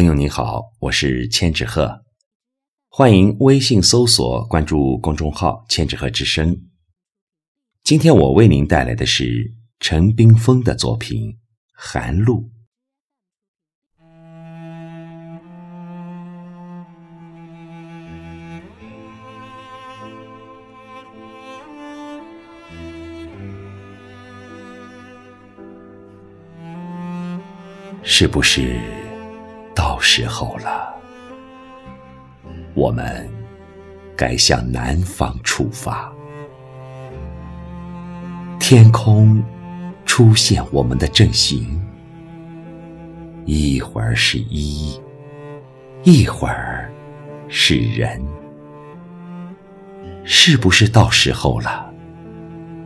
[0.00, 2.06] 朋友你好，我是千纸鹤，
[2.88, 6.58] 欢迎微信搜索关注公众号“千纸鹤之声”。
[7.84, 11.32] 今天我为您带来的是陈冰峰的作品
[11.74, 12.40] 《寒露》。
[28.02, 28.80] 是不是
[29.80, 30.94] 到时候了？
[32.74, 33.26] 我们
[34.14, 36.12] 该向南方出发。
[38.58, 39.42] 天空
[40.04, 41.82] 出现我们的阵型，
[43.46, 45.00] 一会儿是一，
[46.02, 46.92] 一会儿
[47.48, 48.22] 是人。
[50.24, 51.90] 是不是到时候了？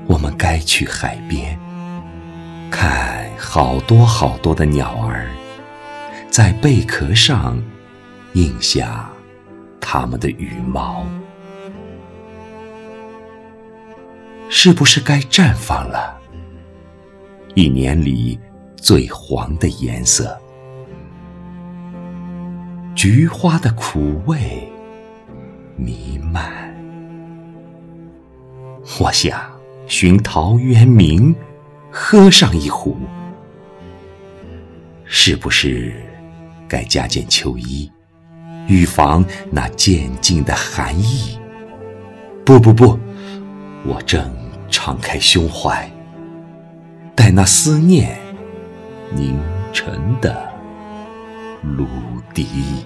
[0.06, 1.58] 我们该去海边
[2.70, 3.24] 看。
[3.36, 5.03] 好多好多的鸟，
[6.34, 7.62] 在贝壳上
[8.33, 9.09] 印下
[9.80, 11.06] 它们的羽毛，
[14.48, 16.20] 是不是该绽放了？
[17.55, 18.36] 一年里
[18.75, 20.36] 最黄的颜色，
[22.97, 24.69] 菊花的苦味
[25.77, 26.75] 弥漫。
[28.98, 29.41] 我想
[29.86, 31.33] 寻陶渊明，
[31.92, 32.98] 喝上一壶。
[35.05, 35.95] 是不是
[36.75, 37.89] 再加件秋衣，
[38.67, 41.39] 预防那渐进的寒意？
[42.44, 42.98] 不不不，
[43.84, 44.28] 我正
[44.69, 45.89] 敞开胸怀，
[47.14, 48.19] 待那思念
[49.14, 49.39] 凝
[49.72, 50.52] 成的
[51.62, 51.86] 芦
[52.34, 52.84] 笛。